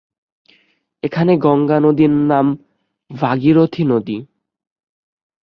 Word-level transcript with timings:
এখানে 1.03 1.33
গঙ্গা 1.37 1.77
নদীর 1.79 2.13
নাম 2.31 2.45
ভাগীরথী 3.11 3.83
নদী। 3.83 4.17